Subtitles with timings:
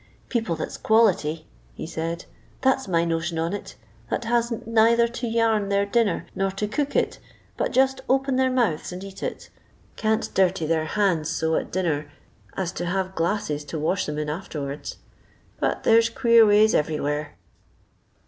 [0.29, 1.45] "People that 's quality,"
[1.75, 2.25] he said,"
[2.63, 3.75] that 's my notion on it,
[4.09, 7.19] that hasn't neither to yam their dinner, nor to cook it,
[7.55, 9.51] but just open their mouths and eat it,
[9.97, 12.09] can't dirty their hands so at dinner
[12.57, 14.95] as to have glasses to wash 'em in arterards.
[15.59, 17.35] But there 's queer ways everywhere."